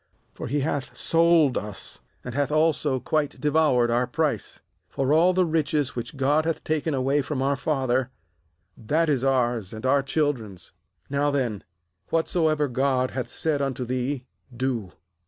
[0.33, 4.63] for he hath sold us, and hath also quite devoured our price.
[4.91, 8.09] 16For all the riches which God hath taken away from our father,
[8.75, 10.73] that is ours and our children's.
[11.07, 11.63] Now then,
[12.09, 14.91] whatsoever God hath said unto thee, do.'